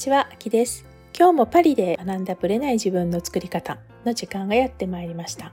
[0.00, 0.86] ちは、あきです。
[1.14, 3.76] 今日もパリで学んだブレない自分の作り方
[4.06, 5.52] の時間がやってまいりました。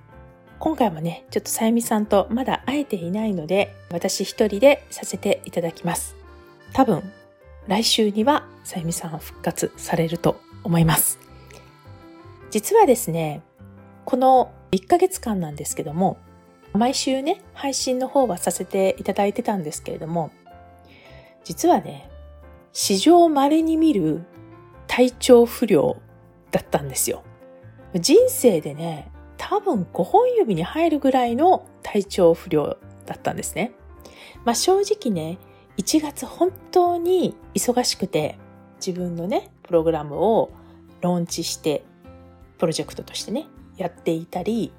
[0.57, 6.15] 今回もね、ちょっとさゆみさんとまだ会えていないので、私一人でさせていただきます。
[6.71, 7.03] 多分、
[7.67, 11.19] 来週にはさゆみさん復活されると思います。
[12.49, 13.41] 実はですね、
[14.05, 16.15] この1ヶ月間なんですけども、
[16.71, 20.31] 毎週ね、配信の方はさせていただいてたんですけれども、
[21.43, 22.09] 実はね、
[22.71, 24.21] 史上稀に見る
[24.87, 25.97] 体調不良
[26.51, 27.23] だったんですよ。
[27.95, 33.71] 人生でね、多分5本指に入るぐらいの体調不良だったんですね。
[34.45, 35.37] まあ正直ね、
[35.77, 38.37] 1月本当に忙しくて
[38.77, 40.51] 自分のね、プログラムを
[41.01, 41.83] ローンチして、
[42.57, 43.47] プロジェクトとしてね、
[43.77, 44.73] やっていたり、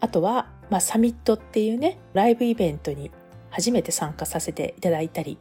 [0.00, 3.10] あとは、まあサミットっていうね、ライブイベントに
[3.50, 5.38] 初めて参加させていただいたり、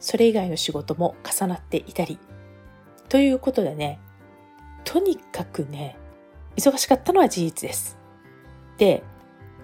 [0.00, 2.18] それ以外の仕事も重なっていたり、
[3.10, 3.98] ということでね、
[4.84, 5.98] とにかくね、
[6.56, 7.98] 忙しかったのは事実です。
[8.78, 9.02] で、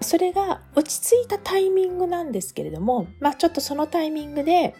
[0.01, 4.75] それが落ち着いたタイミングなんですけれども、まあちょっとそのタイミングで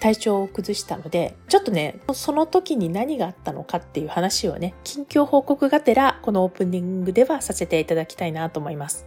[0.00, 9.04] 体調を崩したので、ちょっとね、その時に何があったのかっていう話をね、近況報告がてら、このオープニングではさせていただきたいなと思います。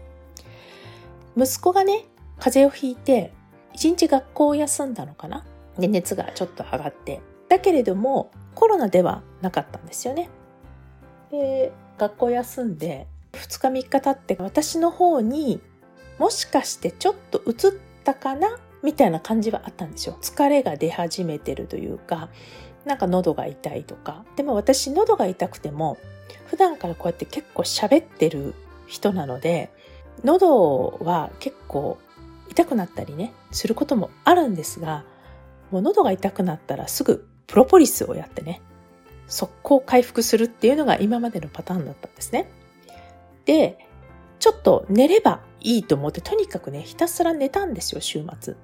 [1.37, 2.05] 息子がね、
[2.37, 3.33] 風邪をひいて、
[3.73, 5.45] 一日学校を休んだのかな？
[5.79, 7.21] で、熱がちょっと上がって。
[7.49, 10.29] だけれども、コロナではなかったんですよね。
[11.29, 15.61] で、学校休んで、2日3日経って私の方に
[16.17, 17.53] もしかしてちょっと移っ
[18.03, 18.57] たかな？
[18.81, 20.17] みたいな感じはあったんですよ。
[20.21, 22.29] 疲れが出始めてるというか、
[22.85, 24.23] なんか喉が痛いとか。
[24.35, 25.97] でも私喉が痛くても、
[26.47, 28.53] 普段からこうやって結構喋ってる
[28.87, 29.71] 人なので、
[30.23, 31.97] 喉は結構
[32.49, 35.03] 痛くなったりね、することもあるんですが、
[35.71, 38.61] もう喉が痛くなったらすぐプロポリスをやってね、
[39.27, 42.49] 速攻回復するっていうのが今までのパターンだったんですね。
[43.45, 43.77] で、
[44.39, 48.55] ちょっと寝ればいいと思って、とにかくね、ひたすら寝たんですよ、週末。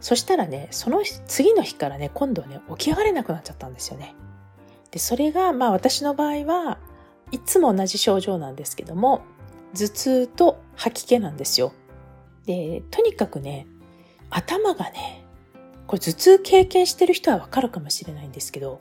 [0.00, 4.14] そしたらね、その次の日からね、今度はね、起き上がれなくなっちゃったんですよね。
[4.90, 6.78] で、それが、まあ私の場合は、
[7.32, 9.22] いつも同じ症状なんですけども、
[9.74, 11.72] 頭痛と吐き気なんですよ。
[12.46, 13.66] で、とにかくね、
[14.30, 15.23] 頭がね、
[15.86, 18.80] これ頭痛経験してる人はわかるかもしれないんですけど、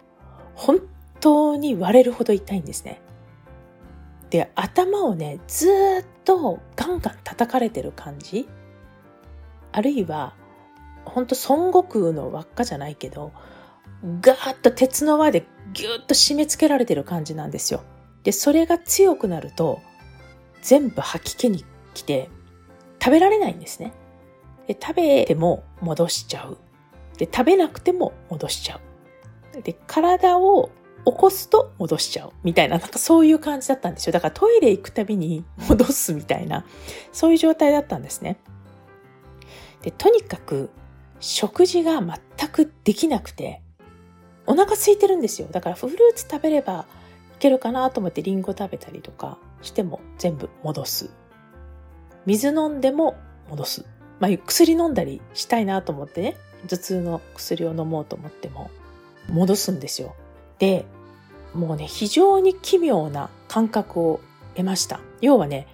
[0.55, 0.79] 本
[1.19, 3.01] 当に割れるほど痛いんですね。
[4.29, 8.47] で、頭をね、ずっとガンガン叩かれてる感じ
[9.71, 10.33] あるいは、
[11.05, 13.31] 本当孫悟空の輪っかじゃないけど、
[14.21, 17.83] ガーッと鉄の輪でギューッと締め付けられてる感じなんですよ。
[18.23, 19.81] で、それが強くなると、
[20.61, 22.29] 全部吐き気に来て、
[23.01, 23.91] 食べられないんですね。
[24.67, 26.57] で、食べても戻しちゃう。
[27.17, 28.79] で、食べなくても戻しちゃ
[29.55, 29.61] う。
[29.61, 30.69] で、体を
[31.05, 32.31] 起こすと戻しちゃう。
[32.43, 34.13] みたいな、なんかそういう感じだったんですよ。
[34.13, 36.65] だからトイレ行くたびに戻すみたいな、
[37.11, 38.37] そういう状態だったんですね。
[39.81, 40.69] で、とにかく
[41.19, 43.61] 食事が全くできなくて、
[44.45, 45.47] お腹空いてるんですよ。
[45.51, 46.85] だからフルーツ食べれば
[47.35, 51.09] いけるかなと思ってリンゴ食べたりとかしても全部戻す。
[52.25, 53.15] 水飲んでも
[53.49, 53.85] 戻す。
[54.19, 56.37] まあ、薬飲んだりしたいなと思ってね、
[56.67, 58.69] 頭痛の薬を飲もうと思っても
[59.29, 60.15] 戻すんですよ。
[60.59, 60.85] で、
[61.53, 64.19] もうね、非常に奇妙な感覚を
[64.55, 64.99] 得ました。
[65.21, 65.67] 要はね、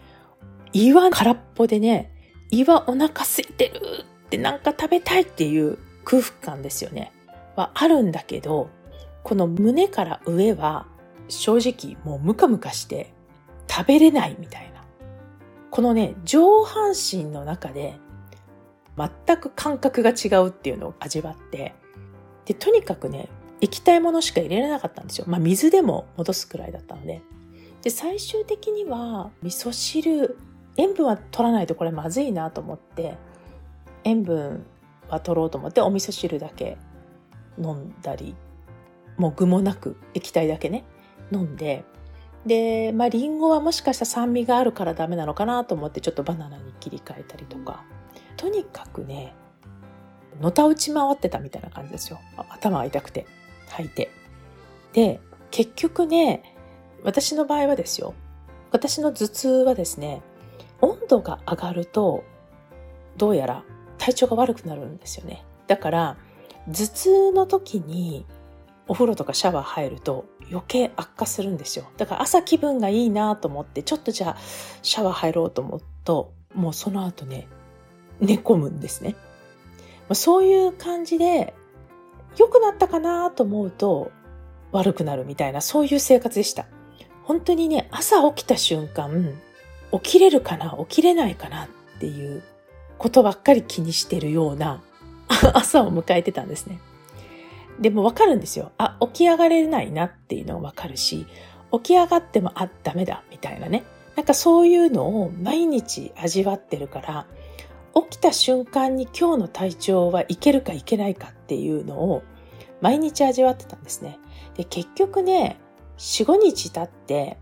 [0.74, 2.12] 胃は空っぽでね、
[2.52, 3.82] 胃はお腹空いてる
[4.26, 7.12] ってなんか食べたいっていう空腹感ですよね。
[7.56, 8.70] はあるんだけど、
[9.24, 10.88] この胸から上は
[11.28, 13.14] 正直もうムカムカして
[13.70, 14.84] 食べれないみたいな。
[15.70, 17.98] このね、上半身の中で
[19.26, 21.74] 全く感覚が違うっていうのを味わって、
[22.46, 23.30] で、とにかくね、
[23.62, 25.26] 液体ものしか入れられなかったんですよ。
[25.28, 27.22] まあ水でも戻すくらいだったので。
[27.82, 30.38] で、最終的には味噌汁、
[30.78, 33.18] 塩分は取らないとこれまずいなと思って、
[34.04, 34.66] 塩分
[35.10, 36.78] は取ろうと思ってお味噌汁だけ
[37.58, 38.36] 飲んだり、
[39.18, 40.86] もう具もなく液体だけね、
[41.32, 41.84] 飲んで、
[42.46, 47.84] で、まあリンゴはもしかしたら酸味があるからダメなのかなと思ってちょっとバナナに切り替えたりとか、
[48.40, 49.34] とにかくね、
[50.40, 52.22] のたうち回ってたみたいな感じですよ。
[52.50, 53.26] 頭が痛くて。
[53.72, 54.10] 履いて。
[54.94, 55.20] で、
[55.52, 56.56] 結局ね、
[57.04, 58.14] 私の場合はですよ。
[58.72, 60.22] 私の頭痛はですね、
[60.80, 62.24] 温度が上がると、
[63.18, 63.66] どうやら
[63.98, 65.44] 体調が悪くなるんですよね。
[65.68, 66.18] だから、
[66.66, 68.26] 頭痛の時に
[68.88, 71.86] お風呂とかシャワー入ると余計悪化するんですよ。
[71.98, 74.38] だから朝気分がいいなと思って、ちょっとじゃあ
[74.82, 77.50] シャワー入ろうと思うと、もうその後ね、
[78.20, 79.16] 寝込むんですね。
[80.14, 81.54] そういう感じで
[82.38, 84.12] 良くなったかなと思うと
[84.72, 86.68] 悪くなるみたいな、そういう生活でした。
[87.24, 89.40] 本当にね、朝起きた瞬間、
[89.92, 91.68] 起きれるかな起きれないかなっ
[92.00, 92.44] ていう
[92.98, 94.82] ことばっかり気にしてるような
[95.54, 96.80] 朝を迎えてたんですね。
[97.80, 98.72] でもわかるんですよ。
[98.78, 101.26] あ、起き上がれないなっていうのはわかるし、
[101.72, 103.84] 起き上がっても、あ、ダメだ、みたいなね。
[104.16, 107.26] なんかそういうのを毎日味わってるから、
[107.96, 112.24] 起きた瞬間に今日の体調はいけるかいけないかっていうのを
[112.82, 114.20] 毎日味わってたんですね。
[114.56, 115.60] で、結局ね、
[115.98, 117.38] 4、5日経って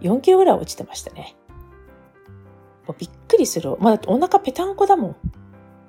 [0.00, 1.36] 4キロぐらい落ちてましたね。
[2.86, 3.76] もうびっくりする。
[3.78, 5.16] まあ、だお腹ぺたんこだもんっ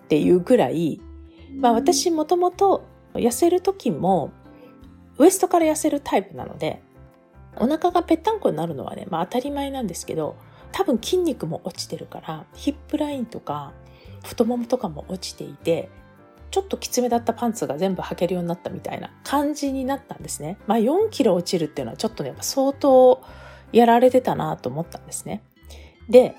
[0.07, 1.01] ていうぐらい、
[1.55, 4.31] まあ私もともと痩せる時も
[5.17, 6.81] ウエストから痩せるタイプなので、
[7.57, 10.35] お腹がぺったんこになるのはね、まあ当たり前なんですけど、
[10.71, 13.73] 多分筋肉も落ちてるから、ヒップラインとか
[14.23, 15.89] 太ももとかも落ちていて、
[16.51, 20.57] ちょっときつめだったパンツが全部履けるようになったみたいな感じになったんですね。
[20.67, 23.21] まあ4キロ落ちるっていうのはちょっとね、相当
[23.71, 25.43] やられてたなと思ったんですね。
[26.09, 26.35] で、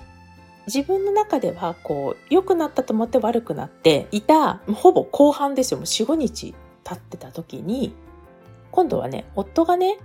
[0.69, 6.53] 自分の中ではこう良くなったと思って悪くなっていたほぼ後半ですよもう45日
[6.83, 7.95] 経ってた時に
[8.71, 9.97] 今度はね夫がね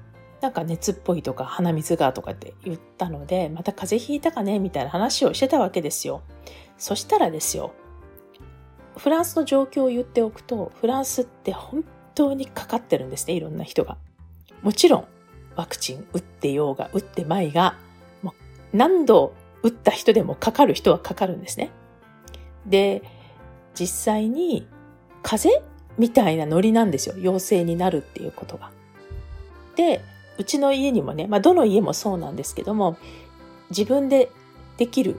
[0.44, 6.20] なんか熱っぽいとか鼻水がとかって言ったのでまた風邪ひいたかねみたいな話をしてたわけですよ
[6.76, 7.72] そしたらですよ
[8.98, 11.82] フランスの状況を言っておくとフランスって本
[12.14, 13.96] 当にかかってるんですねいろんな人が
[14.62, 15.04] もちろん
[15.56, 17.76] ワクチン打ってようが打ってまいが
[18.22, 21.70] もう何度打った人でもかかる人はかかるんですね。
[22.66, 23.02] で、
[23.74, 24.68] 実際に
[25.22, 27.14] 風邪みたいなノリなんですよ。
[27.18, 28.70] 陽性になるっていうことが。
[29.74, 30.02] で、
[30.38, 32.96] うちの家にもね、まあどの家もそうなんですけども、
[33.70, 34.30] 自分で
[34.76, 35.16] できる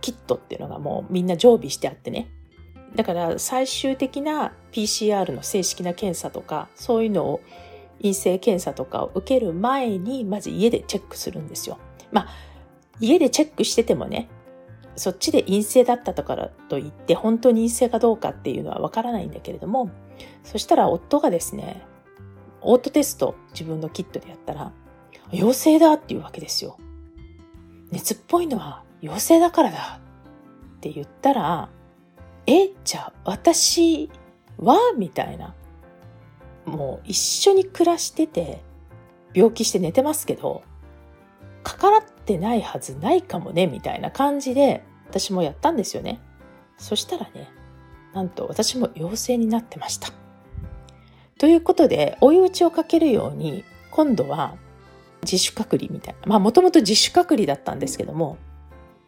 [0.00, 2.28] キットっていうのがもうみんな常備してあってね。
[2.94, 7.40] だから最終的な PCR の正式な検査とか、そういうのを
[7.98, 11.78] 陰性検査とかを受ける前に、まず家でチェックするんですよ。
[12.10, 12.28] まあ、
[13.00, 14.28] 家でチェックしててもね、
[14.96, 19.90] そっちで陰性だったとからといって本当に陰性かどうかっていうのはわからないんだけれども、
[20.44, 21.86] そしたら夫がですね、
[22.64, 24.72] オートテスト自分のキットでやったら、
[25.32, 26.76] 陽性だっていうわけですよ。
[27.90, 30.00] 熱っぽいのは陽性だからだ
[30.76, 31.68] って言ったら、
[32.46, 34.10] え、じゃあ私
[34.58, 35.54] はみたいな。
[36.64, 38.62] もう一緒に暮らしてて、
[39.34, 40.62] 病気して寝てますけど、
[41.62, 46.20] かからってないはずないかもね、みたいな感じで、私もやったんですよね。
[46.78, 47.50] そしたらね、
[48.14, 50.08] なんと私も陽性になってました。
[51.42, 54.54] ということで、追い打ちをかけるように、今度は
[55.22, 56.20] 自主隔離みたいな。
[56.28, 58.36] まあ、もともと自主隔離だったんですけども、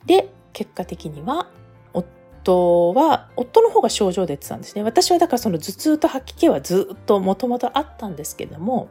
[0.04, 1.48] で、結果的には、
[1.92, 4.82] 夫は、夫の方が症状出てたんですね。
[4.82, 8.88] 私はだからその頭痛と吐き気はずっともともとあったんですけども、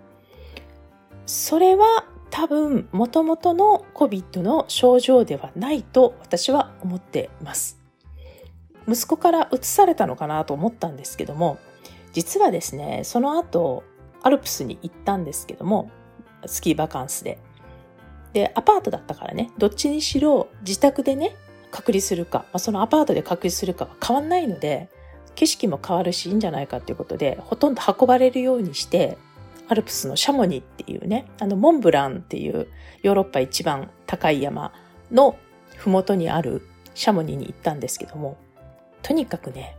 [1.26, 7.78] それは多分元々の COVID の症状ではないと私は思ってます。
[8.88, 11.58] 息子から移されたのかなと思ったんですけども、
[12.14, 13.84] 実はですね、その後、
[14.22, 15.92] アルプスに行ったんですけども、
[16.46, 17.40] スキーバカンスで。
[18.32, 21.36] で、アパートだったからね、どっちにしろ自宅でね、
[21.72, 24.90] 隔離するか、まあ、そのアパートで隔離するかは変わんないので、
[25.36, 29.18] 景色も変わるしいいんじゃないかっていうことで、ほとんど運ばれるようにして、
[29.68, 32.68] アルプスのシャモニっていうね、あの、モンブランっていう
[33.02, 34.72] ヨーロッパ一番高い山
[35.12, 35.36] の
[35.78, 36.62] 麓にある
[36.94, 38.38] シャモニに行ったんですけども、
[39.02, 39.76] とにかくね、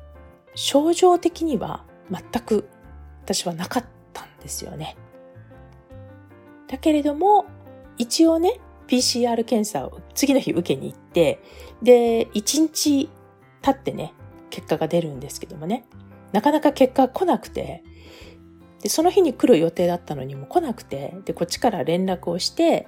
[0.55, 2.69] 症状的には全く
[3.23, 4.97] 私はなかったんですよね。
[6.69, 7.47] だけれども、
[7.99, 11.41] 一応ね、PCR 検査を次の日受けに行って、
[11.83, 13.09] で、1日
[13.63, 14.13] 経ってね、
[14.51, 15.85] 結果が出るんですけどもね、
[16.33, 17.83] なかなか結果来なくて、
[18.83, 22.87] で、その日に来る予定だったのにも来なくて、で、こっちから連絡をして、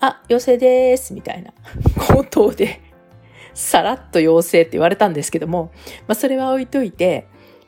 [0.00, 1.52] あ、陽性です、みたいな
[1.98, 2.80] 口頭で、
[3.54, 5.72] さらっと陽性って言われたんですけども、
[6.06, 7.26] まあ、それは置いといて、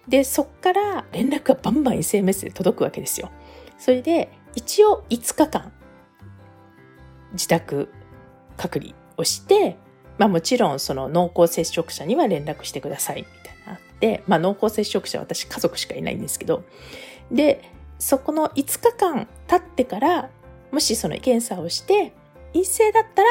[0.09, 3.31] で、そっから連絡がバンバン SMS で届くわけですよ。
[3.79, 5.73] それで、一応5日間、
[7.33, 7.93] 自宅
[8.57, 9.77] 隔離をして、
[10.17, 16.65] まあもちろんその濃厚接触者には連絡してくださいみたいなあって、まあ濃厚接触者は私家族しかいないんですけど、
[17.31, 20.31] で、そこの5日間経ってから、
[20.73, 22.13] もしその検査をして、
[22.53, 23.29] 陰性だったら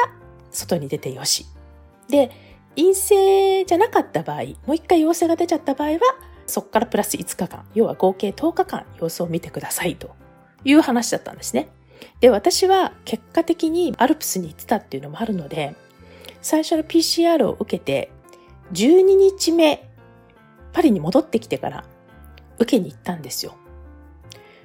[0.50, 1.46] 外に出てよし。
[2.08, 2.30] で、
[2.76, 5.98] 陰性じゃなかった場合、もう一回陽性が出ちゃった場合は、
[6.48, 10.16] そこからプラス5日間、要は合計10日間様子を見てくださいと
[10.64, 11.68] いう話だったんですね。
[12.20, 15.76] で、私は結果的にアルプスに行ってたっていうのもあるので、
[16.40, 18.10] 最初の PCR を受けて、
[18.72, 19.88] 12日目、
[20.72, 21.84] パリに戻ってきてから
[22.58, 23.54] 受けに行ったんですよ。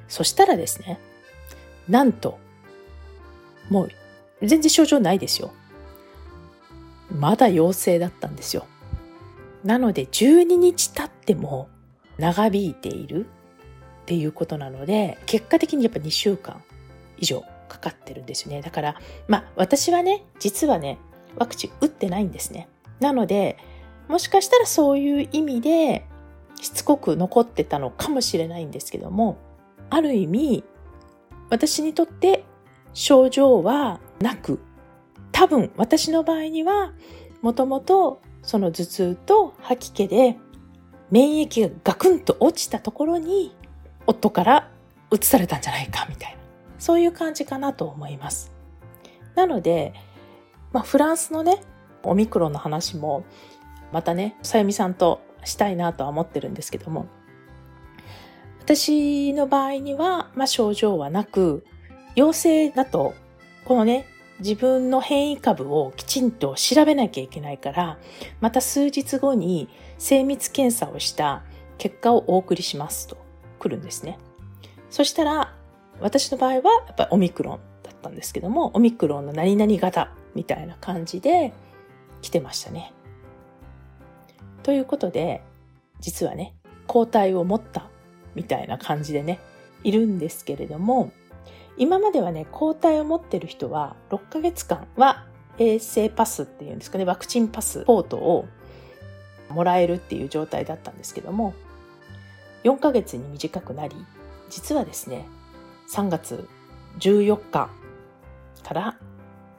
[0.08, 1.00] そしたらですね、
[1.90, 2.40] なんと、
[3.70, 3.90] もう
[4.42, 5.52] 全然症状ないですよ。
[7.12, 8.68] まだ陽性だったんですよ。
[9.64, 11.70] なので12日経っても
[12.18, 13.26] 長引いている
[14.04, 16.62] っていうことなので、結果的にやっぱ2週間
[17.18, 18.62] 以上かかってるんですよね。
[18.62, 18.96] だから、
[19.28, 20.98] まあ私はね、実はね、
[21.38, 22.68] ワクチン打ってないんですね。
[23.00, 23.58] なので、
[24.08, 26.06] もしかしたらそういう意味で
[26.62, 29.38] しつこく残ってたのかもしれないんですけども、
[29.90, 30.64] ある意味、
[31.50, 32.44] 私にとって
[32.94, 34.60] 症状はなく、
[35.32, 36.94] 多分私の場合には、
[37.42, 40.38] もともとその頭痛と吐き気で
[41.14, 43.56] 免疫がガクンと落ちたところに
[44.08, 44.72] 夫から
[45.12, 46.40] 移されたんじゃないかみたいな。
[46.80, 48.52] そういう感じかなと思います。
[49.36, 49.94] なので、
[50.72, 51.62] まあ、フランスのね
[52.02, 53.26] オミクロンの話も
[53.92, 57.06] またねさゆみさんとしたいなとは思ってるんですけども。
[58.62, 61.64] 私の場合には、まあ、症状はなく
[62.16, 63.14] 陽性だと
[63.66, 64.08] このね
[64.40, 68.00] 自分の変異株をきちんと調べなきゃいけないから
[68.42, 69.70] また数日後に
[70.04, 71.44] 精密検査をした
[71.78, 73.16] 結果をお送りしますと
[73.58, 74.20] 来るんですね。
[74.90, 75.56] そしたら
[76.02, 81.54] 私の場合はやっぱりオミクロンだったんですけどもオミクロンの何々型みたいな感じで
[82.22, 82.92] 来てましたね。
[84.62, 85.42] ということで
[86.02, 86.54] 実はね
[86.86, 87.90] 抗体を持った
[88.36, 89.40] みたいな感じでね
[89.86, 91.14] いるんですけれども
[91.78, 95.26] 今まではね、抗体を持ってる人は6ヶ月間は
[95.58, 98.48] 衛生パスっていうんですかね、ワクチンパスポートを
[99.54, 101.54] もらえるっていう状態だったんですけども、
[102.64, 103.96] 4ヶ月に短くなり、
[104.50, 105.26] 実はですね、
[105.92, 106.48] 3月
[107.00, 107.70] 14日
[108.64, 108.98] から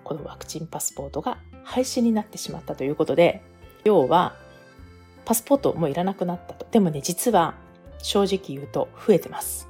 [0.04, 3.42] このワクチンパスポートが廃止になってしまったということで、
[3.84, 4.36] 要は
[5.24, 6.66] パスポートもいらなくなったと。
[6.70, 7.54] でもね、実は
[7.98, 9.68] 正直言うと増えてます。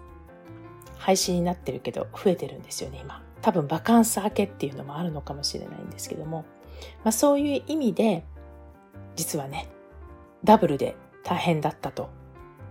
[0.98, 3.22] 廃止になってるけど増えてるんですよね、今。
[3.42, 6.44] 多分バカンス明けっていうのもあるのかもしれないんですけども、
[7.04, 8.24] まあ、そういう意味で、
[9.16, 9.68] 実はね、
[10.44, 12.10] ダブルで大変だったと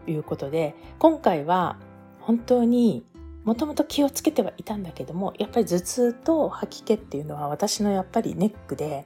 [0.07, 1.77] いうことで、今回は
[2.19, 3.03] 本当に
[3.43, 9.05] もともと気をつけてはいたんだけども、やっぱり頭痛と吐き気っていうのは私のやっぱりネックで、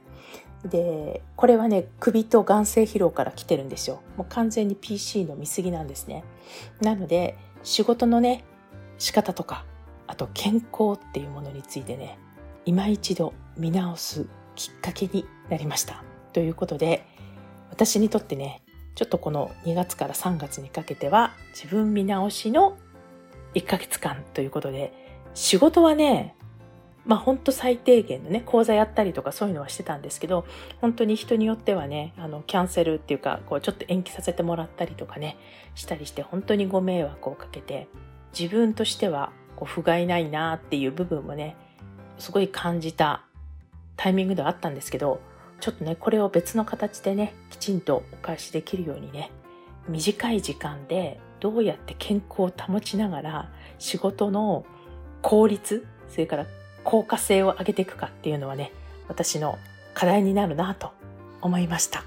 [0.64, 4.02] で、これはね、首と眼性疲労から来てるんですよ。
[4.16, 6.24] もう完全に PC の見過ぎなんですね。
[6.80, 8.44] なので、仕事のね、
[8.98, 9.64] 仕方とか
[10.06, 12.18] あと健康っていうものについてね
[12.66, 17.06] 今一度見直すきっかけになりましたということで
[17.70, 18.62] 私にとってね
[18.94, 22.76] ちょっとこの2月から3月にかけては自分見直しの
[23.54, 24.92] 1ヶ月間ということで
[25.34, 26.34] 仕事はね
[27.08, 30.44] まあ本当最低限のね、講座やったりとかそういうのはしてたんですけど、
[30.82, 35.38] 本当に人によってはね、あの、キャンセルっていうか、こうちょっと延期させてもらったりとかね、
[35.74, 37.88] したりして、本当にご迷惑をかけて、
[38.38, 41.56] 自分としてはこう不甲斐ないなっていう部分もね、
[42.18, 43.24] すごい感じた
[43.96, 45.22] タイミングではあったんですけど、
[45.60, 49.30] ちょっとね、これを別の形でね、きちんとお返しできるようにね、
[49.88, 54.64] 短い時間でどうやって健康を保ちながら仕事の
[55.22, 56.46] 効率、それから
[56.84, 58.72] 効果性を上げていくかっていうのはね、
[59.08, 59.58] 私の
[59.94, 60.92] 課題になるなと
[61.40, 62.04] 思いました。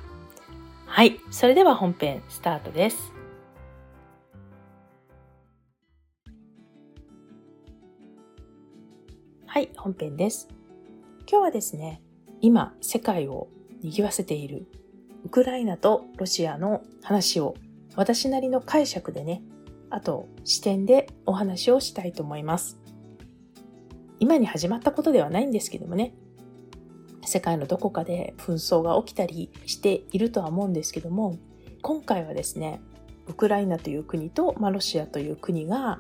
[0.86, 1.20] はい。
[1.29, 3.12] それでは本編スタートです。
[9.46, 10.48] はい、本編です。
[11.29, 12.01] 今日はですね、
[12.41, 13.48] 今世界を
[13.83, 14.65] 賑わせている
[15.25, 17.55] ウクライナとロシアの話を
[17.95, 19.43] 私なりの解釈でね、
[19.89, 22.79] あと視点でお話をしたいと思います。
[24.19, 26.13] 今に始まったことではないんですけどもね、
[27.24, 31.38] 世界のどこかで紛争が起きたりしているとは思うんですけども、
[31.81, 32.81] 今回はですね、
[33.27, 36.00] ウクライナという国と、まあ、ロシアという国が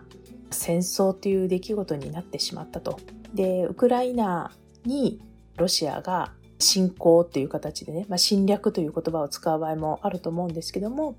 [0.49, 2.99] 戦争という出来事になってしまったと
[3.33, 4.51] で、ウクライナ
[4.85, 5.21] に
[5.61, 11.15] ロシアが侵攻という形でね、まあ、侵略という言葉を使う場合もあると思うんですけども、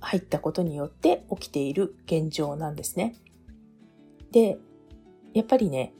[0.00, 3.14] 入ったことによって起きている現状なんですね。
[4.32, 4.58] で、
[5.34, 5.92] やっぱりね、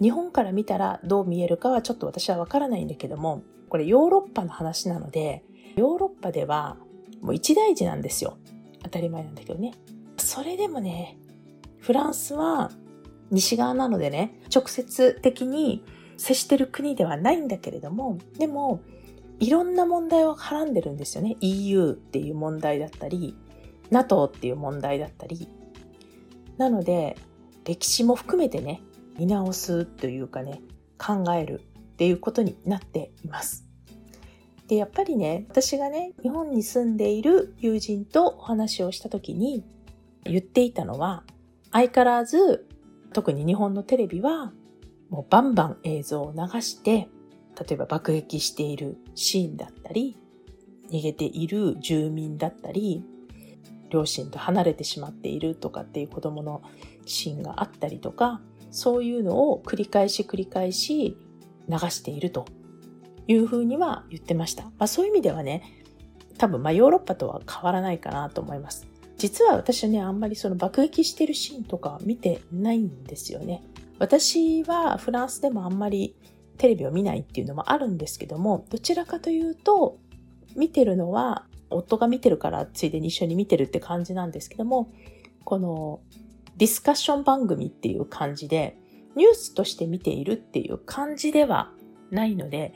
[0.00, 5.44] 日本から見たらどう見えるかはちょっと私はわからないんだけども、これヨーロッパの話なので、
[5.76, 6.76] ヨーロッパでは
[7.20, 8.38] もう一大事なんですよ。
[8.82, 9.72] 当たり前なんだけどね。
[10.16, 11.18] それでもね、
[11.78, 12.70] フランスは
[13.30, 15.84] 西側なのでね、直接的に
[16.18, 18.80] 接してる国ではないんだけれども、でも、
[19.40, 21.36] いろんな問題をはらんでるんですよね。
[21.40, 23.36] EU っていう問題だったり、
[23.90, 25.48] NATO っていう問題だったり。
[26.58, 27.16] なので、
[27.64, 28.82] 歴史も含めてね、
[29.16, 30.60] 見直すというかね、
[30.98, 33.64] 考えるっていうことになっています。
[34.66, 39.64] で、やっぱりね、私がね、日本に住んでいる友人とお話をしたときに、
[40.24, 41.24] 言っていたのは、
[41.70, 42.66] 相変わらず、
[43.12, 44.52] 特に日本のテレビは、
[45.10, 47.08] もうバンバン映像を流して、
[47.58, 50.16] 例えば爆撃しているシーンだったり、
[50.90, 53.04] 逃げている住民だったり、
[53.90, 56.62] 両親と離れてしまっているとかっていう子供の
[57.06, 61.16] シーンがあったりとか、そういうのを繰り返し繰り返し
[61.68, 62.46] 流していると
[63.26, 64.64] いうふうには言ってました。
[64.64, 65.62] まあそういう意味ではね、
[66.36, 68.86] 多分まあヨーロッパとは変わらないかなと思います。
[69.16, 73.62] 実は私はね、あんまりその爆撃してるシーンとか見てないんですよね。
[73.98, 76.14] 私はフランスでもあんまり
[76.56, 79.98] テレビを見ないっていうのもあるんですけども、どちらかというと、
[80.56, 84.90] 見てるのは、夫が見てるからついでに一緒に見てるって感じなんですけども、
[85.44, 86.00] この
[86.56, 88.76] ディスカッション番組っていう感じで、
[89.14, 91.72] ニュースとして見ているっていう感じでは
[92.10, 92.74] ないので、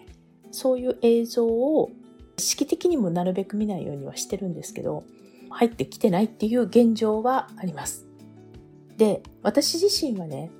[0.50, 1.90] そういう映像を
[2.38, 5.04] 意識的にもなるべく見ないようにはしてるんですけど、
[5.50, 8.06] 入ってきてないっていう現状はあります。
[8.96, 10.50] で、私自身はね、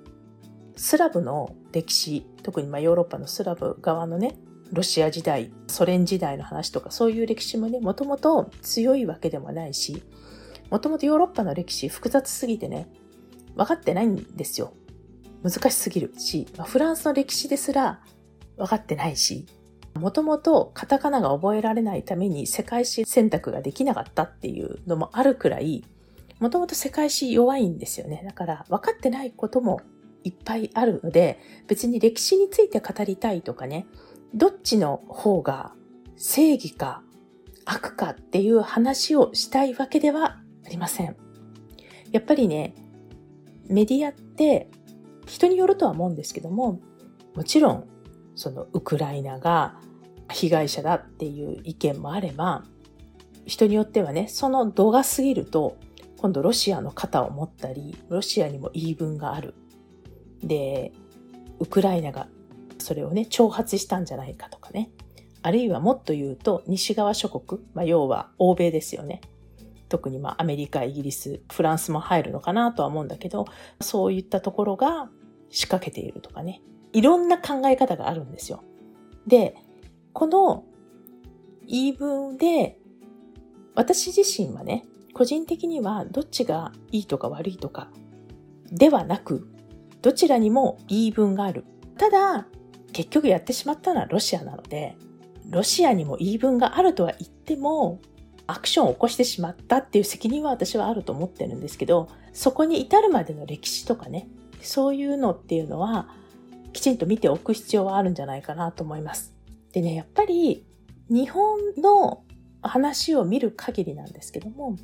[0.77, 4.37] スラブの歴史、特にまヨーロッパのスラブ側のね、
[4.73, 10.03] ロシア時代、ソ連時代の話とかそういう歴史もね、もともと強いわけでもないし、
[10.71, 12.89] もともとヨーロッパの歴史複雑すぎてね、
[13.55, 14.73] 分かってないんですよ。
[15.43, 18.01] 難しすぎるし、ま、フランスの歴史ですら
[18.57, 19.47] 分かってないし、
[19.95, 25.85] もともとカタカナが覚えられないために世界史選択ができなかったっていうのもあるくらい、
[26.41, 28.23] もともと世界史弱いんですよね。
[28.25, 29.81] だから分かってないことも
[30.25, 33.87] いっぱいあるので、別に歴史について語りたいとかね、
[34.35, 35.73] どっちの方が
[36.17, 37.03] 正義か
[37.65, 41.17] 悪かっていう話をしたいわけではありません。
[42.11, 42.75] やっぱりね、
[43.69, 44.71] メディアって
[45.27, 46.81] 人によるとは思うんですけども、
[47.35, 47.89] もちろん
[48.35, 49.79] そのウクライナが
[50.31, 52.65] 被害者だっていう意見もあれば、
[53.47, 55.77] 人によってはね、その度が過ぎると、
[56.19, 59.55] 今度ロシアの肩を持ったり、ロシアにも言い分がある。
[60.43, 60.93] で、
[61.59, 62.29] ウクライナが
[62.79, 64.91] それをね、挑発したんじゃないかとかね。
[65.43, 69.21] あるいはもっと言うと、西側諸国、まあ、要は欧米ですよね。
[69.89, 73.47] 特にまあアメリカ、イギリス、フランスも入るのかなとは思うんだけど、
[73.81, 75.11] そういったところが
[75.51, 76.63] 仕掛けているとかね。
[76.93, 78.63] いろんな考え方があるんですよ。
[79.27, 79.55] で、
[80.13, 80.65] この
[81.67, 82.79] 言い分で、
[83.75, 87.91] 私自身はね、個人的にはどっちがいいとか悪いとか
[88.71, 89.52] ではなく、
[90.03, 91.65] どちらにも言い分がある。
[91.97, 92.47] ただ、
[92.93, 94.97] 結局やってしまったのはロシアなので、
[95.49, 98.01] ロシアにも言い分があるとは言っても、
[98.47, 104.29] アクションを起こしてしまったっていう責任は私はあると思ってるんですけど、そこに至るまでの歴史とかね、
[104.61, 106.09] そういうのっていうのは、
[106.73, 109.35] きちんと見ておく必要はあるんじゃないかなと思います。
[109.73, 110.67] でね、やっぱり
[111.09, 112.25] 日本の
[112.63, 114.77] 話を見る限りなんですけども、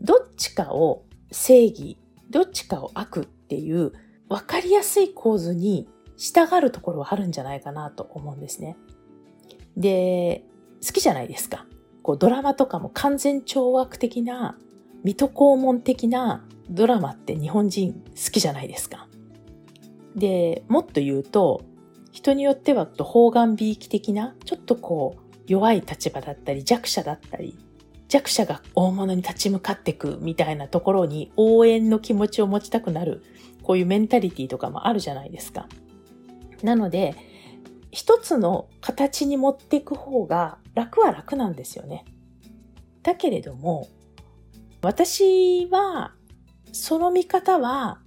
[0.00, 3.92] どっちかを正義、どっちかを悪っていう
[4.30, 8.76] 分かりやすい構図に従うところはあるんじゃないかなと思うんですね。
[9.76, 10.44] で、
[10.86, 11.66] 好きじゃないですか。
[12.02, 14.56] こうドラマとかも完全懲悪的な、
[15.02, 19.08] 水戸黄門的なドラマって日本人好きじゃないですか。
[20.14, 21.62] で、もっと言うと、
[22.12, 27.58] 人によっては方眼美意気的な、ちょっとこう、弱い立場だったり、弱者だったり、
[28.08, 33.22] 弱者が大物に立ち向かっていくみたいなところに応援の気持ちを持ちたくなる、
[33.70, 35.68] こういうメンタリティとかもあるじゃないですか。
[36.64, 37.14] なので、
[37.92, 42.04] 一つの形に持っていく方が楽は楽なんですよね。
[43.04, 43.86] だけれども、
[44.82, 46.14] 私は、
[46.72, 48.00] その見方は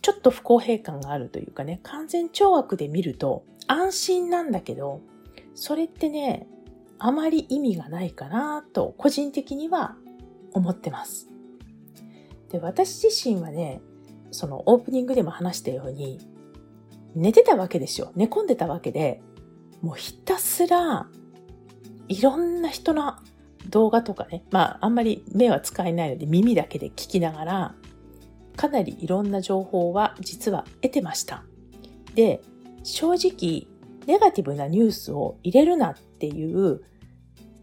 [0.00, 5.02] ちょっと不公平感があるというかね、完全懲悪で見ると安心なんだけど、
[5.54, 6.46] それってね、
[6.98, 9.96] あまり意味がないかなと個人的には
[10.54, 11.28] 思ってます。
[12.48, 13.82] で、私自身はね、
[14.30, 16.18] そのオープニングでも話したように、
[17.14, 18.12] 寝てたわけですよ。
[18.14, 19.20] 寝込んでたわけで、
[19.80, 21.08] もうひたすら
[22.08, 23.14] いろんな人の
[23.68, 27.74] 動画とかね、まああんまり目は使えないので耳だけで聞きながら、
[28.56, 31.44] かなりいろんな情報は実は得てました。
[32.14, 32.40] で、
[32.82, 33.68] 正直、
[34.06, 36.80] ネガティブなニュースを入れるなっていう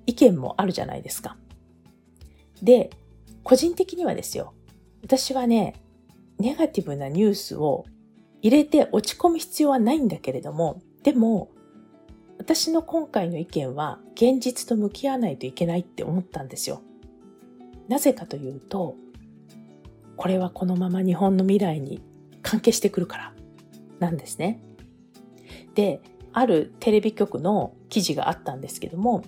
[0.06, 1.38] 意見もあるじゃないですか。
[2.62, 2.92] で、
[3.44, 4.54] 個人的にはですよ、
[5.04, 5.76] 私はね、
[6.40, 7.86] ネガティブなニュースを
[8.42, 11.50] 入れて落ち込む必要はないんだけれども、でも、
[12.38, 16.82] 私の今回の意見は現実と向き合わないといけないって思ったんですよ。
[17.88, 18.96] なぜかというと、
[20.18, 22.02] これはこのまま日本の未来に
[22.42, 23.34] 関係してくるから
[24.00, 24.62] なんですね。
[25.76, 26.02] で、
[26.34, 29.24] あるテレビ局の記事があったんですけども、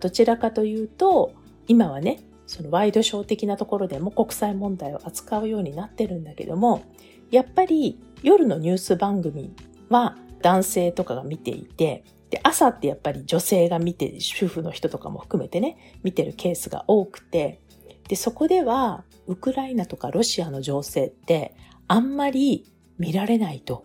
[0.00, 1.32] どちらかというと、
[1.68, 6.82] 今はね、そのワイドショー的なところでも国際問題を扱うようになってるんだけども、
[7.30, 9.54] やっぱり夜のニュース番組
[9.88, 17.60] は男性とかが見ていて、で、朝ってやっぱり女性が見て、主婦の人とかも含めてね、見てるケースが多くて、
[18.08, 21.54] で、そこでは、ウクライナとかロシアの情勢って、
[21.88, 23.84] あんまり見られないと、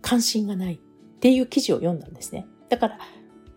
[0.00, 0.78] 関心がないっ
[1.20, 2.46] ていう記事を読んだんですね。
[2.70, 2.98] だから、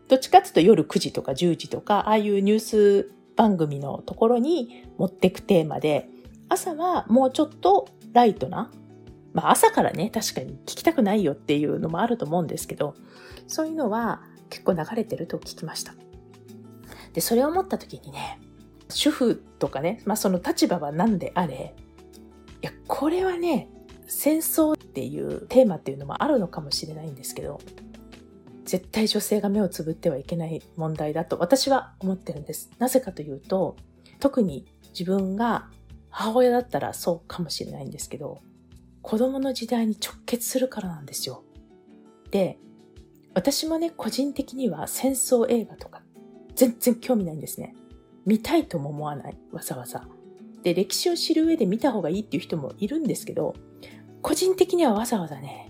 [0.10, 6.10] どっちかっていうと夜9時とか10時とか、ああいうニュース番組のところに持ってくテーマで、
[6.50, 8.72] 朝はもうちょっとライトな、
[9.34, 12.96] まあ朝からね、確かに聞きたくないよっていうのもあると思うんですけど、
[13.48, 15.94] そういうのは結構流れてると聞きました。
[17.14, 18.40] で、それを思った時にね、
[18.90, 21.76] 主婦とかね、まあその立場は何であれ、
[22.64, 23.70] いや、これはね、
[24.08, 27.60] 戦争っていうテーマっていうのもあるのかもしれないんですけど、
[28.68, 32.70] 絶対女性が目をつぶってはいけない問題だと私は思ってるんです。
[32.80, 33.78] なぜかというと、
[34.20, 35.70] 特に自分が
[36.10, 38.42] 母親だったらそうかもしれないんですけど、
[39.02, 41.46] 子供の時代に直結するからなんですよ。
[42.30, 42.60] で、
[43.34, 46.02] 私もね、個人的には戦争映画とか
[46.56, 47.74] 全然興味ないんですね。
[48.26, 50.06] 見たいとも思わない、わざわざ。
[50.64, 53.56] で、歴史を知る上で見た方がいいっていう人もいるんですけど、
[54.22, 55.67] 個人的にはわざわざね、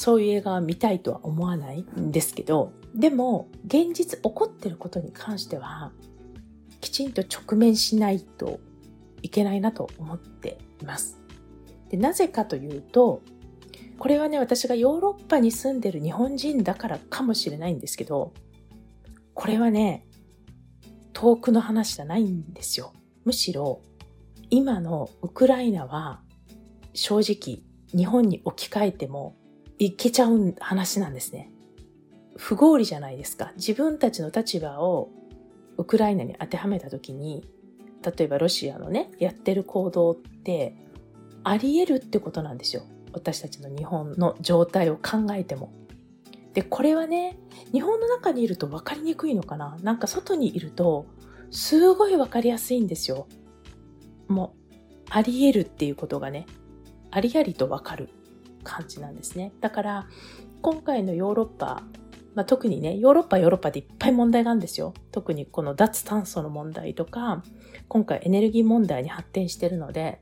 [0.00, 5.92] そういう映画は見たいとは思わないんですけど、でも、現実起こってることに関しては、
[6.80, 8.60] きちんと直面しないと
[9.20, 11.20] いけないなと思っています。
[11.90, 13.20] でなぜかというと、
[13.98, 18.32] これはね、私がヨーロッパに住んでる日本人だからかもしれないんですけど、
[19.34, 20.06] これはね、
[21.12, 22.94] 遠くの話じゃないんですよ。
[23.26, 23.82] むしろ、
[24.48, 26.22] 今のウクライナは、
[26.94, 27.62] 正直、
[27.94, 29.36] 日本に置き換えても
[29.80, 31.50] いけちゃう話なんですね。
[32.36, 33.52] 不合理じゃないですか。
[33.56, 35.08] 自分たちの立場を
[35.78, 37.42] ウクライナに当てはめたときに、
[38.02, 40.76] 例えばロシアのね、やってる行動って
[41.44, 42.82] あり得るってことなんですよ。
[43.14, 45.72] 私たちの日本の状態を考えても。
[46.52, 47.38] で、これはね、
[47.72, 51.06] 日本の中にいると分かりにくいのかななんか外にいると、
[51.50, 53.26] すごい分かりやすいんですよ。
[54.28, 54.74] もう、
[55.08, 56.44] あり得るっていうことがね、
[57.10, 58.10] ありありと分かる。
[58.62, 59.52] 感じなんですね。
[59.60, 60.08] だから、
[60.62, 61.82] 今回のヨーロッパ、
[62.34, 64.94] まあ、特にね、ヨーロッパヨーロッパでいっぱい問題があるんですよ。
[65.10, 67.42] 特にこの脱炭素の問題とか、
[67.88, 70.20] 今回エネルギー問題に発展してるので、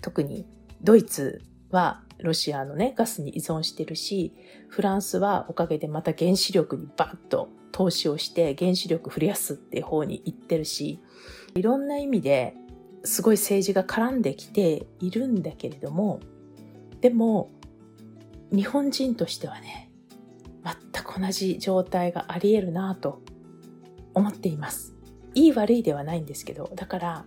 [0.00, 0.46] 特に
[0.82, 4.34] ドイツはロシアのね、ガスに依存してるし、
[4.68, 11.00] フランスはおかげでまた原子力にバッと投資をして原子力増やすっていう方に行ってるし、
[11.54, 12.54] いろんな意味で
[13.04, 16.20] すごい政治が絡んできているんだけれども、
[17.00, 17.50] でも、
[18.52, 19.90] 日本人としてはね、
[20.64, 23.22] 全く同じ状態があり得るなと
[24.14, 24.94] 思っています。
[25.34, 27.24] いい悪いではないんですけど、だから、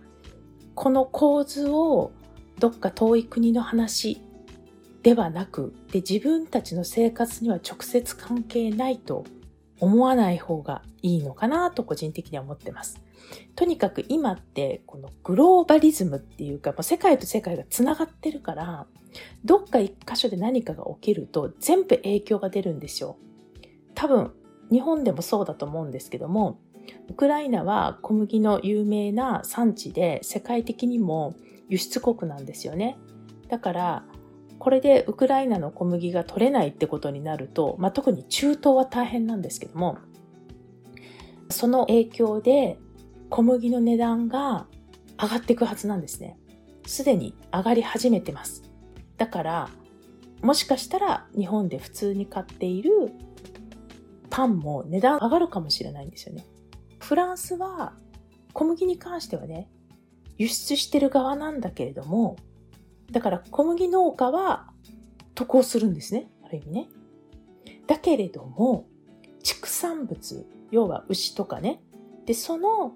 [0.74, 2.12] この構図を
[2.58, 4.20] どっか遠い国の話
[5.02, 9.24] ではなく、で自分たちの生活には直接関係ないと
[9.80, 13.00] 思わない方がいいのかなと個人的には思ってます。
[13.54, 18.86] とにかく今ってこのグローバリズムっていうか、もう世界と世界がつながってるから、
[19.44, 23.16] どっか一箇所で何かが起きると全部影響が出るんですよ。
[23.94, 24.32] 多分、
[24.70, 26.58] 日本でもそうだと思うんですけども、
[27.08, 31.34] ウクライナは小麦の有名な産地で世界的にも
[31.68, 32.96] 輸出国なんですよね。
[33.48, 34.04] だから、
[34.58, 39.98] これでウクライナの小麦が取れないってことになると、まあ、特に中東は大変なんですけども、
[41.50, 42.78] その影響で
[43.32, 44.66] 小麦の値段が
[45.18, 46.36] 上がっていくはずなんですね。
[46.86, 48.62] すでに上がり始めてます。
[49.16, 49.70] だから、
[50.42, 52.90] もしかしたら日本で普通に買っている
[54.28, 56.44] パンも値段上がるかもしれないんですよね。
[56.98, 57.94] フランスは
[58.52, 59.70] 小麦に関してはね、
[60.36, 62.36] 輸出してる側なんだけれども、
[63.12, 64.68] だから小麦農家は
[65.34, 66.30] 得をするんですね。
[66.44, 66.88] ある意味ね。
[67.86, 68.84] だけれども、
[69.42, 71.82] 畜産物、要は牛とかね。
[72.26, 72.94] で、その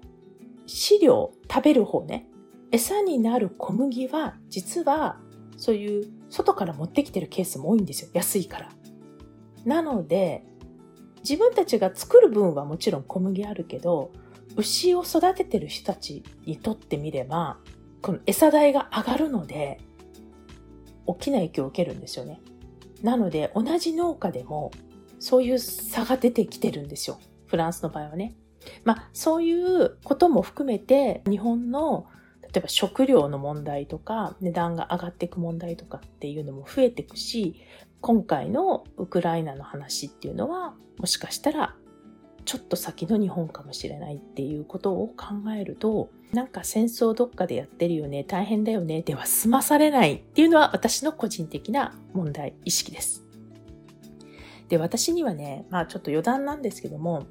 [0.67, 2.29] 飼料、食べる方ね。
[2.71, 5.19] 餌になる小麦は、実は、
[5.55, 8.09] そういう外から持ってきてるケースも多いんですよ。
[8.13, 8.69] 安いから。
[9.65, 10.43] なので、
[11.19, 14.11] 自分たちが作る分はもちろん小麦あるけど、
[14.55, 17.57] 牛を育ててる人たちにとってみれば、
[18.01, 19.79] この餌代が上がるので、
[21.05, 22.41] 大きな影響を受けるんですよね。
[23.01, 24.71] なので、同じ農家でも、
[25.19, 27.19] そういう差が出てきてるんですよ。
[27.45, 28.35] フランスの場合はね。
[28.83, 32.07] まあ、そういうことも含めて、日本の
[32.43, 37.55] 例えば食料の問題とか、値段が上がっていく問題とかっていうのも増えていくし、
[38.01, 41.75] 今回のウクライナの話っていうのは、もしかしたら
[42.45, 53.25] ちょっと先の日本かもしれないっていうことを考えると、なんか戦争どっかでやってるよね、大変だよね、では済まされないっていうのは私の個人的な問題意識です。
[54.69, 57.27] で、私にはね、まあちょっと余談なんですけども、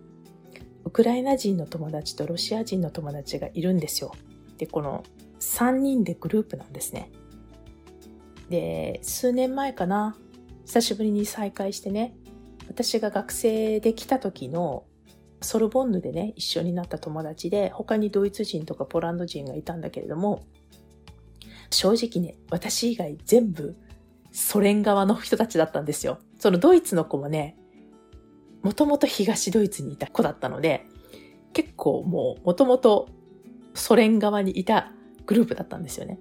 [0.86, 4.12] ウクライナ人の友達とロシア人の友達がいるんですよ。
[4.56, 5.02] で、この
[5.40, 7.10] 3人でグループなんですね。
[8.48, 10.16] で、数年前かな、
[10.64, 12.14] 久しぶりに再会してね、
[12.68, 14.84] 私が学生で来た時の
[15.40, 20.44] ソルボンヌでね、一緒になった友達で、他にドイツ人とかポランド人がいたんだけれども、
[21.70, 23.76] 正直ね、私以外全部
[24.30, 26.20] ソ連側の人たちだったんですよ。
[26.38, 27.56] そのドイツの子もね、
[28.66, 30.86] もともと東ドイツにいた子だったので、
[31.52, 33.08] 結構もうもともと
[33.74, 34.90] ソ連側にいた
[35.24, 36.18] グループだったんですよね。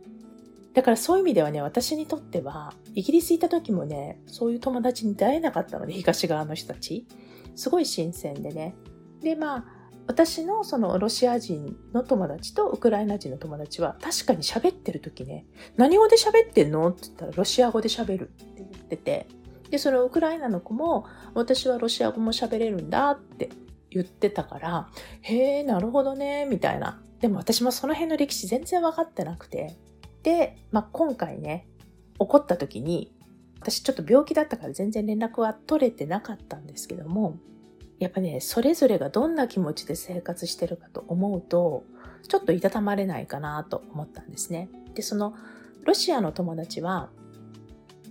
[0.75, 7.08] だからそういう意味ではね、私にとっては、イギリス行った時もね、そういう友達に出会えなかったので、東側の人たち。
[7.55, 8.75] すごい新鮮でね。
[9.21, 9.65] で、まあ、
[10.05, 16.89] 私のそのロシア人の友達とウクライナ人の友達は確かに喋ってる時ね、何語で喋ってんの？
[16.89, 19.27] って言ったらロシア語で喋るって言ってて、
[19.69, 23.49] で、そのウクライナの子も私はロシア語も喋れるんだって
[23.89, 24.89] 言ってたから、
[25.21, 27.01] へえ、なるほどね、みたいな。
[27.19, 29.78] でも私もその辺の歴史全然分かってなくて、
[30.23, 31.67] で、まあ、今回ね、
[32.19, 33.13] 起こった時に、
[33.60, 37.38] 私ちょっと病気だったから全然連絡は取れてなかったんですけども、
[37.99, 41.84] やっぱね、それぞれがどんな気持ちで生活してるかと思うと、
[42.28, 44.69] ちょっといたたまれないかなと思ったんですね。
[44.93, 45.36] で、その、
[45.84, 47.10] ロシアの友達は、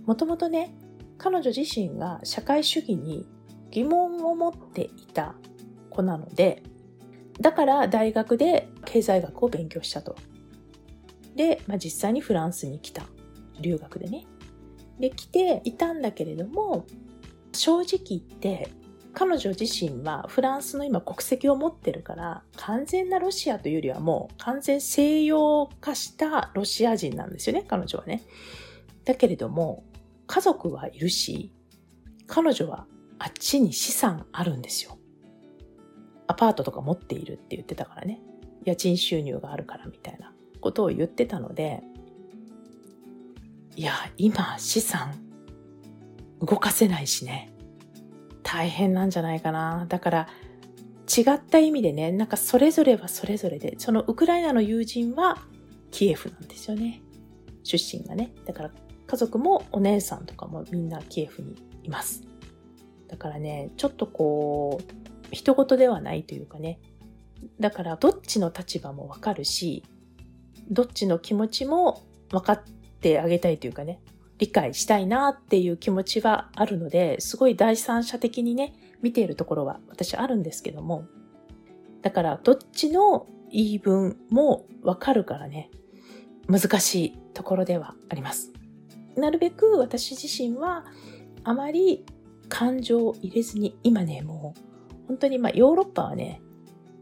[0.05, 0.73] もともとね、
[1.17, 3.27] 彼女自身が社会主義に
[3.71, 5.35] 疑問を持っていた
[5.89, 6.63] 子なので、
[7.39, 10.15] だから大学で経済学を勉強したと。
[11.35, 13.03] で、まあ、実際にフランスに来た。
[13.59, 14.25] 留学でね。
[14.99, 16.85] で、来ていたんだけれども、
[17.53, 18.69] 正直言って、
[19.13, 28.23] 彼女自身はフランスの今国籍を持ってるから、完全なロシアというよりはもう完全西洋化したロシア人なんですよね、彼女はね。
[29.05, 29.83] だけれども、
[30.27, 31.53] 家族はいるし、
[32.27, 32.87] 彼女は
[33.19, 34.97] あっちに資産あるんですよ。
[36.27, 38.19] アパートとか持っているって言ってたからね。
[38.63, 40.35] 家賃収入があるからみたいな。
[40.65, 41.83] ことを言ってたので、
[43.75, 45.13] いや、今資産
[46.41, 47.53] 動かせないしね。
[48.41, 49.85] 大変なんじゃないかな。
[49.87, 50.27] だから
[51.05, 55.37] 違った意味でね、なんかそれぞれはそれぞれで、そのウクライナの友人は
[55.91, 57.03] キエフなんですよね。
[57.63, 58.33] 出身がね。
[58.45, 58.71] だから
[59.15, 62.23] 家族もお姉さんとかもみんなキエフにいます。
[63.07, 64.93] だからね、ちょっとこう、
[65.31, 66.81] 人事ではないというかね。
[67.61, 69.85] だからどっちの立場もわかるし、
[70.69, 72.63] どっちの気持ちも分かっ
[72.99, 74.01] てあげたいというかね、
[74.37, 81.05] 理解したいなっていう気持ちはあるので、すごい第三者的にね、見ているところは私あるんですけども、
[82.01, 85.71] だからどっちの言い分もわかるからね、
[86.49, 88.51] 難しいところではあります。
[89.17, 90.85] なるべく私自身は
[91.43, 92.05] あまり
[92.49, 96.41] 感情を入れずに、今ね、もう本当にまあヨーロッパはね、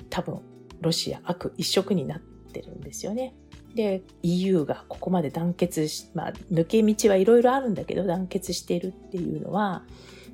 [0.10, 0.42] 多分
[0.82, 3.34] ロシア悪一色になってるんですよね。
[3.76, 9.84] で EU がここまで団結し、まあ、抜け道はいろいろあるんだけど団結しているっていうのは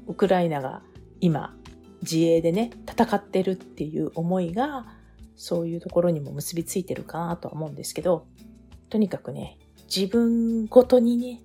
[0.08, 0.82] ウクライナが
[1.22, 1.56] 今
[2.02, 4.88] 自衛でね戦ってるっていう思いが
[5.36, 8.28] そういうところにも結びついてるかなとは思うんですけど
[8.90, 9.58] とにかくね
[9.94, 11.42] 自分ごとにね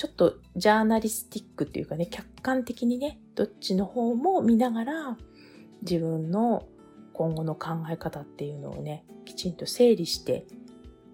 [0.00, 5.18] ちょっとジャーナリスティックっていうかね客観的にねどっちの方も見ながら
[5.82, 6.64] 自分の
[7.12, 10.46] 今後の考え方っていうのをねきちんと整理して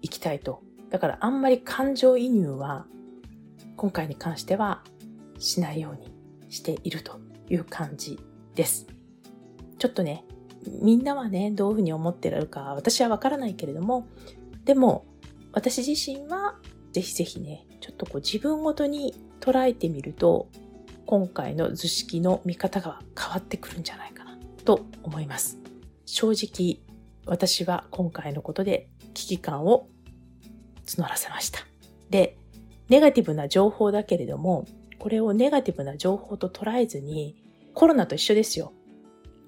[0.01, 0.61] いきたいと。
[0.89, 2.85] だからあんまり感情移入は
[3.75, 4.83] 今回に関しては
[5.37, 6.09] しないように
[6.47, 7.19] していると
[7.49, 8.17] いう感じ
[8.55, 8.87] です。
[9.79, 10.23] ちょっとね、
[10.81, 14.07] みんなはね、どういうふうに思ってられるか私はわからないけれども、
[14.63, 15.05] でも
[15.51, 16.55] 私自身は
[16.93, 20.49] ぜひぜひね、ちょっとこう自分ごとに捉えてみると、
[21.05, 25.57] 今回の図式の見方が変わってくるんじゃないかなと思います。
[26.05, 26.79] 正直、
[27.25, 29.87] 私は今回のことで危機感を
[30.85, 31.59] 募らせました。
[32.09, 32.37] で、
[32.89, 34.65] ネガティブな情報だけれども、
[34.99, 37.35] これをネガティブな情報と捉えずに、
[37.73, 38.73] コロナと一緒ですよ。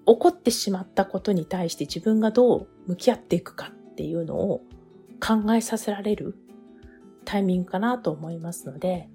[0.06, 4.62] 起こってしまったことに対して自分がどう向き合っていくかっていうのを
[5.20, 6.36] 考えさせられる
[7.30, 9.08] タイミングかなと思いますので、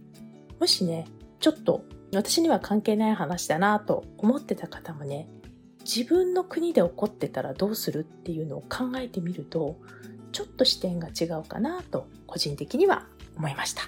[0.60, 1.06] もしね、
[1.40, 5.28] ちょっと私には関係ない話だなと思ってた方もね、
[5.80, 9.80] 自分の国で起こってたらどうするっていうのを考えてみると、
[10.30, 13.04] ちょっと視点が違うかなと個人的には
[13.36, 13.82] 思いました。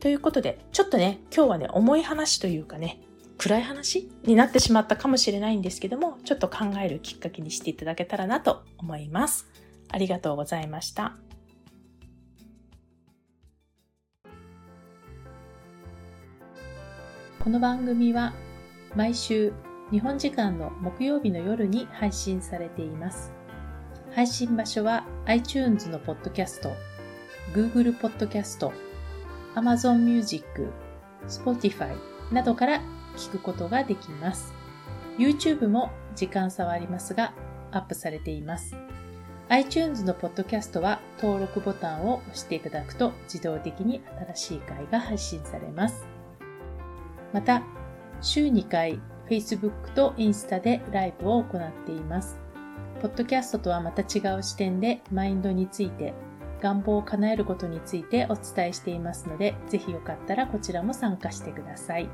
[0.00, 3.02] ということで、ちょっとね、今日はね、重い話というかね、
[3.38, 9.46] 暗い話になってしまったかもしれないんですけども、ちょっと考えるきっかけにしていただけたらなと思います。
[9.90, 11.16] ありがとうございました。
[17.44, 18.32] この番組は
[18.94, 19.52] 毎週
[19.90, 23.34] 日本時間の木曜日の夜に配信されています。
[24.14, 26.72] 配信場所は iTunes のポッドキャスト、
[27.52, 28.72] Google ポッドキャスト、
[29.56, 30.72] Amazon Music、
[31.28, 31.94] Spotify
[32.32, 32.80] などから
[33.14, 34.54] 聞くことができます。
[35.18, 37.34] YouTube も時間差はありますが、
[37.72, 38.74] アップされています。
[39.50, 44.00] iTunes のポッドキャストは登録ボタンを押していただくと自動的に
[44.34, 46.13] 新しい回が配信されます。
[47.34, 47.64] また、
[48.20, 52.38] 週2回 Facebook とインスタでライブを行っています。
[53.02, 56.14] ポッドキャストとはまた違う視点でマインドについて、
[56.62, 62.08] 願望を叶えることについてお伝えしていますので、ぜひよかったらこちらも参加してください。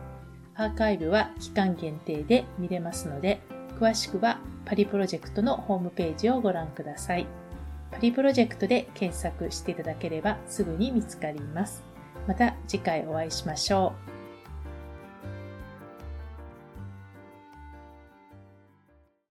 [0.55, 3.43] アーカイブは期間限定で見れますので、
[3.79, 7.27] 詳しくはパリプロジェクトのホームページをご覧ください。
[7.91, 11.85] パリプロジェクトで検索していただければすぐに見つかります。
[12.27, 14.10] また次回お会いしましょう。